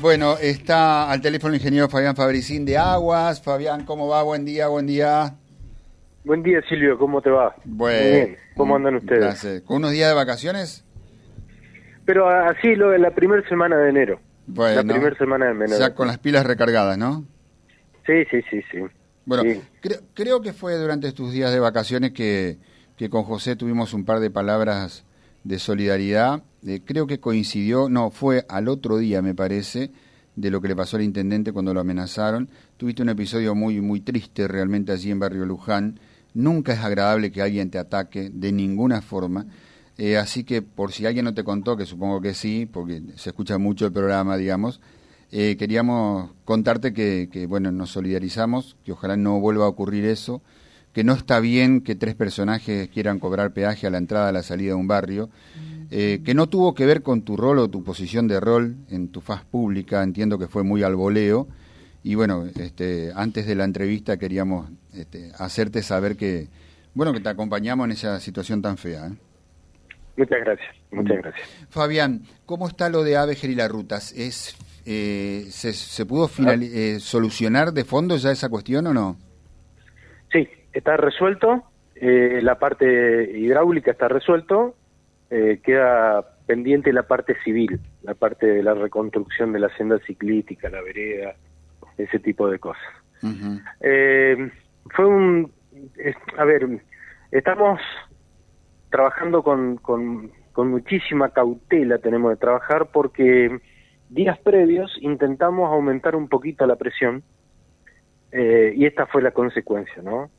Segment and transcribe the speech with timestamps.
[0.00, 3.42] Bueno, está al teléfono el ingeniero Fabián Fabricín de Aguas.
[3.42, 4.22] Fabián, ¿cómo va?
[4.22, 5.34] Buen día, buen día.
[6.24, 7.56] Buen día, Silvio, ¿cómo te va?
[7.64, 9.20] Bueno, Bien, ¿cómo andan ustedes?
[9.20, 9.62] Gracias.
[9.62, 10.84] ¿Con unos días de vacaciones?
[12.04, 14.20] Pero así lo de la primera semana de enero.
[14.46, 15.78] Bueno, la primera semana de enero.
[15.78, 17.24] Ya con las pilas recargadas, ¿no?
[18.06, 18.78] Sí, sí, sí, sí.
[19.24, 19.60] Bueno, Sí.
[19.80, 22.58] creo, creo que fue durante estos días de vacaciones que,
[22.96, 25.04] que con José tuvimos un par de palabras
[25.44, 26.42] de solidaridad.
[26.66, 29.90] Eh, creo que coincidió, no, fue al otro día, me parece,
[30.34, 32.48] de lo que le pasó al intendente cuando lo amenazaron.
[32.76, 36.00] Tuviste un episodio muy, muy triste realmente allí en Barrio Luján.
[36.34, 39.46] Nunca es agradable que alguien te ataque de ninguna forma.
[39.96, 43.30] Eh, así que por si alguien no te contó, que supongo que sí, porque se
[43.30, 44.80] escucha mucho el programa, digamos,
[45.30, 50.40] eh, queríamos contarte que, que, bueno, nos solidarizamos, que ojalá no vuelva a ocurrir eso,
[50.92, 54.42] que no está bien que tres personajes quieran cobrar peaje a la entrada a la
[54.42, 55.28] salida de un barrio,
[55.90, 59.08] eh, que no tuvo que ver con tu rol o tu posición de rol en
[59.08, 61.48] tu faz pública, entiendo que fue muy al voleo,
[62.02, 66.48] y bueno, este, antes de la entrevista queríamos este, hacerte saber que,
[66.94, 69.06] bueno, que te acompañamos en esa situación tan fea.
[69.08, 69.12] ¿eh?
[70.16, 71.48] Muchas gracias, muchas gracias.
[71.70, 74.12] Fabián, ¿cómo está lo de Abeger y las rutas?
[74.12, 79.16] ¿Es, eh, se, se pudo final- eh, solucionar de fondo ya esa cuestión o no?
[80.32, 81.64] Sí, está resuelto.
[82.00, 84.76] eh, la parte hidráulica está resuelto.
[85.30, 90.70] Eh, queda pendiente la parte civil, la parte de la reconstrucción de la senda ciclística,
[90.70, 91.34] la vereda,
[91.98, 92.82] ese tipo de cosas.
[93.80, 94.50] Eh,
[94.94, 95.52] fue un...
[95.96, 96.66] es- a ver,
[97.30, 97.80] estamos
[98.90, 103.58] trabajando con, con, con muchísima cautela, tenemos de trabajar porque
[104.08, 107.22] días previos intentamos aumentar un poquito la presión
[108.32, 110.30] eh, y esta fue la consecuencia, ¿no?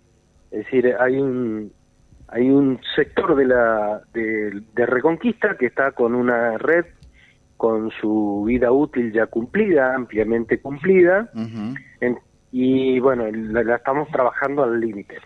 [0.52, 1.72] Es decir, hay un
[2.32, 6.86] hay un sector de la de, de Reconquista que está con una red
[7.58, 11.30] con su vida útil ya cumplida, ampliamente cumplida,
[12.00, 12.20] en-
[12.52, 15.18] y bueno, la, la estamos trabajando al límite.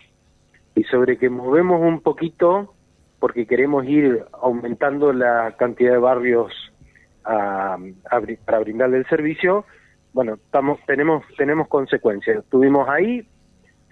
[0.74, 2.74] Y sobre que movemos un poquito,
[3.20, 6.52] porque queremos ir aumentando la cantidad de barrios
[7.24, 7.78] a-
[8.44, 9.64] para brindarle el servicio,
[10.12, 12.38] bueno, estamos, tenemos, tenemos consecuencias.
[12.38, 13.26] Estuvimos ahí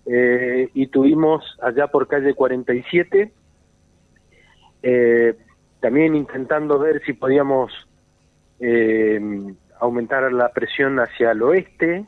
[0.07, 3.33] eh, y tuvimos allá por calle 47,
[4.83, 5.37] eh,
[5.81, 7.73] también intentando ver si podíamos
[8.61, 9.21] eh,
[9.81, 12.07] aumentar la presión hacia el oeste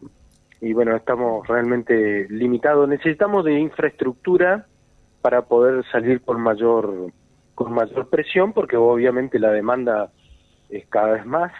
[0.60, 2.88] y bueno, estamos realmente limitados.
[2.88, 4.66] Necesitamos de infraestructura
[5.20, 7.12] para poder salir con mayor
[7.54, 10.10] con mayor presión porque obviamente la demanda
[10.68, 11.52] es cada vez más.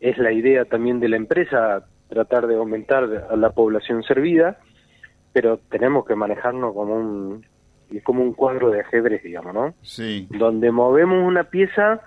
[0.00, 4.58] Es la idea también de la empresa tratar de aumentar a la población servida,
[5.34, 7.44] pero tenemos que manejarnos como un
[8.02, 9.74] como un cuadro de ajedrez, digamos, ¿no?
[9.82, 10.26] Sí.
[10.30, 12.00] donde movemos una pieza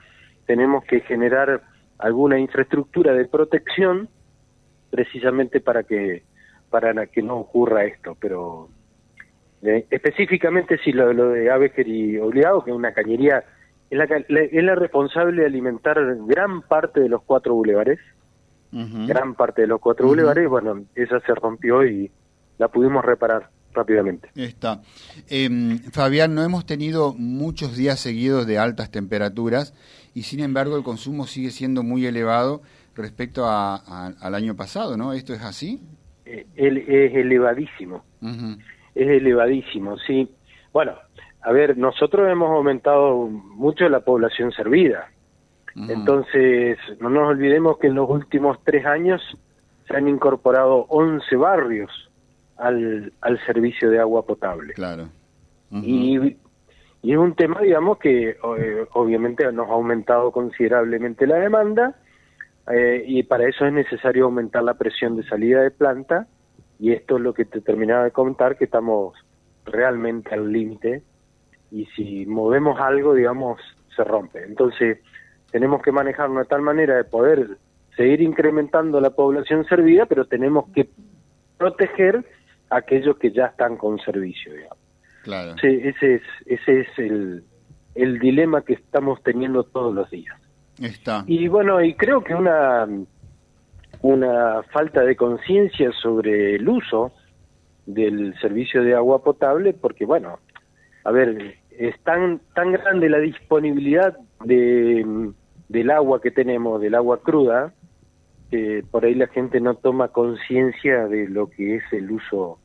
[0.47, 1.61] tenemos que generar
[1.99, 4.09] alguna infraestructura de protección
[4.89, 6.23] precisamente para que
[6.69, 8.69] para que no ocurra esto pero
[9.61, 13.43] eh, específicamente si lo, lo de Abejer y Obligado que es una cañería
[13.89, 17.99] es la, la- es la responsable de alimentar gran parte de los cuatro bulevares
[18.71, 20.15] gran parte de los cuatro Ujú.
[20.15, 22.11] bulevares bueno esa se rompió y
[22.57, 24.81] la pudimos reparar rápidamente Está.
[25.29, 29.73] Em, Fabián, no hemos tenido muchos días seguidos de altas temperaturas
[30.15, 32.61] y sin embargo el consumo sigue siendo muy elevado
[32.95, 35.13] respecto a- a- al año pasado, ¿no?
[35.13, 35.79] ¿Esto es así?
[36.25, 38.03] Eh, él es elevadísimo
[38.95, 40.27] es elevadísimo, sí.
[40.73, 40.93] Bueno,
[41.43, 45.07] a ver, nosotros hemos aumentado mucho la población servida.
[45.87, 49.21] Entonces, no nos olvidemos que en los últimos tres años
[49.87, 52.06] se han incorporado 11 barrios
[52.57, 54.73] al, al servicio de agua potable.
[54.73, 55.09] Claro.
[55.71, 56.37] Y,
[57.01, 61.95] y es un tema, digamos, que eh, obviamente nos ha aumentado considerablemente la demanda
[62.71, 66.27] eh, y para eso es necesario aumentar la presión de salida de planta
[66.79, 69.13] y esto es lo que te terminaba de contar, que estamos
[69.65, 71.03] realmente al límite
[71.71, 73.59] y si movemos algo, digamos,
[73.95, 74.43] se rompe.
[74.43, 74.99] Entonces,
[75.51, 77.57] tenemos que manejarnos de tal manera de poder
[77.95, 80.89] seguir incrementando la población servida, pero tenemos que
[81.57, 82.23] proteger
[82.69, 84.77] aquellos que ya están con servicio, digamos.
[85.23, 85.55] Claro.
[85.59, 87.43] Sí, ese es, ese es el,
[87.95, 90.35] el dilema que estamos teniendo todos los días.
[90.81, 91.23] Está.
[91.27, 92.87] Y bueno, y creo que una,
[94.01, 97.11] una falta de conciencia sobre el uso
[97.85, 100.39] del servicio de agua potable, porque bueno,
[101.03, 105.31] a ver, es tan, tan grande la disponibilidad de,
[105.69, 107.73] del agua que tenemos, del agua cruda,
[108.91, 112.59] por ahí la gente no toma conciencia de lo que es el uso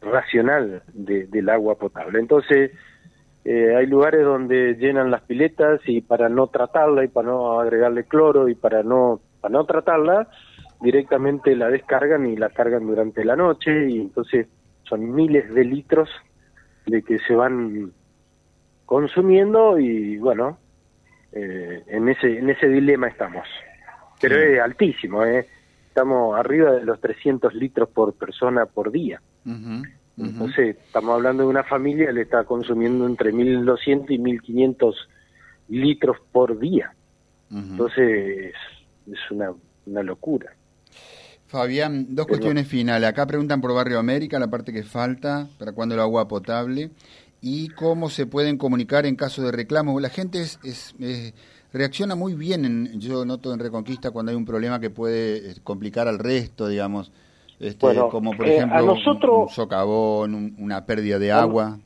[0.00, 2.18] racional de- del agua potable.
[2.18, 2.72] Entonces,
[3.44, 8.04] eh, hay lugares donde llenan las piletas y para no tratarla y para no agregarle
[8.04, 10.28] cloro y para no para no tratarla,
[10.80, 14.46] directamente la descargan y la cargan durante la noche y entonces
[14.84, 16.08] son miles de litros
[16.86, 17.92] de que se van
[18.86, 20.58] consumiendo y bueno,
[21.32, 23.46] eh, en ese en ese dilema estamos.
[24.28, 25.46] Pero es altísimo, ¿eh?
[25.94, 29.22] estamos arriba de los 300 litros por persona por día.
[30.16, 34.94] Entonces, estamos hablando de una familia que le está consumiendo entre 1.200 y 1.500
[35.68, 36.92] litros por día.
[37.48, 38.54] Entonces,
[39.06, 39.52] es una,
[39.86, 40.52] una locura.
[41.46, 43.08] Fabián, dos cuestiones finales.
[43.08, 46.90] Acá preguntan por Barrio América, la parte que falta, para cuándo el agua potable,
[47.40, 50.02] y cómo se pueden comunicar en caso de reclamos.
[50.02, 50.94] La gente es, es,
[51.74, 55.54] reacciona muy bien, en, yo noto en Reconquista, cuando hay un problema que puede eh,
[55.62, 57.12] complicar al resto, digamos,
[57.58, 61.78] este, como por eh, ejemplo un, socavón, una pérdida de agua.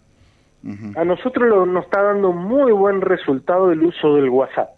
[0.96, 4.70] A nosotros nos está dando muy buen resultado el uso del WhatsApp.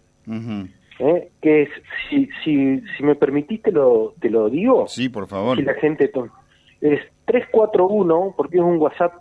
[0.99, 1.31] ¿eh?
[1.41, 1.69] que es,
[2.09, 4.87] si, si, si me permitís te lo, te lo digo.
[4.87, 5.57] Sí, por favor.
[5.57, 6.11] Si la gente
[6.79, 9.15] es 341, porque es un WhatsApp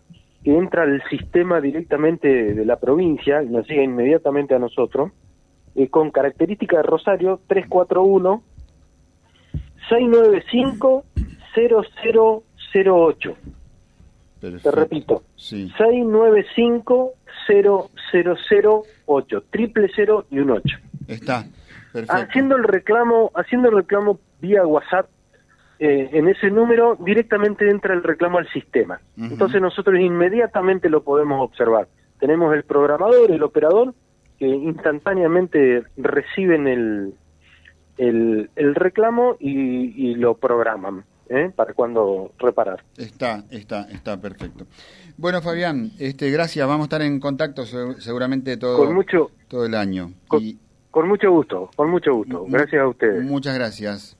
[0.45, 5.11] que entra al sistema directamente de la provincia y nos llega inmediatamente a nosotros,
[5.75, 8.43] eh, con característica de Rosario 341
[9.89, 11.05] 695
[11.55, 13.37] 0008.
[14.41, 15.71] Te repito, sí.
[15.77, 17.13] 695
[17.47, 20.79] 0008, triple cero y un 8.
[21.09, 21.47] Está.
[22.09, 25.09] Haciendo el reclamo, haciendo el reclamo vía WhatsApp,
[25.79, 29.01] eh, en ese número directamente entra el reclamo al sistema.
[29.17, 31.89] Entonces nosotros inmediatamente lo podemos observar.
[32.19, 33.95] Tenemos el programador, el operador,
[34.41, 37.15] que instantáneamente reciben el,
[37.99, 41.05] el, reclamo y, lo programan.
[41.29, 41.53] ¿eh?
[41.55, 42.83] para cuando reparar.
[42.97, 44.67] Está, está, está perfecto.
[45.17, 46.67] Bueno, Fabián, este, gracias.
[46.67, 50.11] Vamos a estar en contacto seguramente todo, mucho, todo el año.
[50.27, 52.47] Con mucho gusto, con mucho gusto.
[52.49, 53.23] Gracias a ustedes.
[53.23, 54.20] Muchas gracias